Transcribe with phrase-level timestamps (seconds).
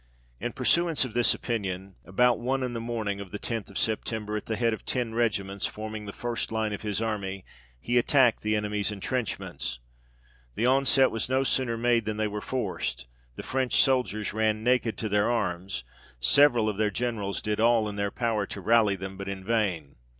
[0.39, 2.85] In pursuance of this opinion, about one in the A BATTLE IN FLANDERS.
[2.85, 6.11] 27 morning, of the loth of September, at the head of ten regiments, forming the
[6.11, 7.45] first line of his army,
[7.79, 9.77] he attacked the enemy's entrenchments.
[10.55, 14.97] The onset was no sooner made than they were forced; the French soldiers ran naked
[14.97, 15.83] to their arms;
[16.19, 19.97] several of their Generals did all in their power to rally them, but in vain.